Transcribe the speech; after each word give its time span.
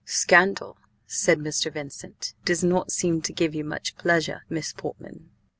"Scandal," 0.03 0.77
said 1.05 1.37
Mr. 1.37 1.71
Vincent, 1.71 2.33
"does 2.43 2.63
not 2.63 2.91
seem 2.91 3.21
to 3.21 3.31
give 3.31 3.53
you 3.53 3.63
much 3.63 3.95
pleasure, 3.97 4.41
Miss 4.49 4.73
Portman. 4.73 5.29